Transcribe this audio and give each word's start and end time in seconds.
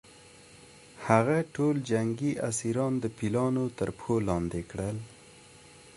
هغه 1.07 1.37
ټول 1.53 1.75
جنګي 1.89 2.31
اسیران 2.49 2.93
د 2.99 3.05
پیلانو 3.17 3.65
تر 3.77 3.89
پښو 3.97 4.15
لاندې 4.29 4.61
کړل. 4.71 4.97